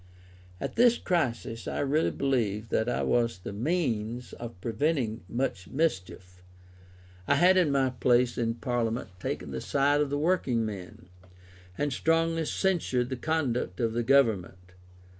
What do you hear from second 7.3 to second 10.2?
had in my place in Parliament taken the side of the